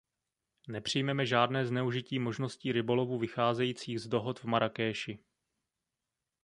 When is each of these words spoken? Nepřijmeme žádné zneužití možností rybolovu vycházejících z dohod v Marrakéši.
Nepřijmeme 0.67 1.25
žádné 1.25 1.65
zneužití 1.65 2.19
možností 2.19 2.71
rybolovu 2.71 3.17
vycházejících 3.19 3.99
z 4.01 4.07
dohod 4.07 4.39
v 4.39 4.45
Marrakéši. 4.45 5.19